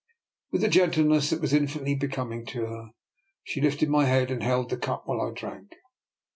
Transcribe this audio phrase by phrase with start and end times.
[0.51, 2.89] With a gentleness that was infinitely be coming to her,
[3.43, 5.73] she lifted my head and held the cup while I drank.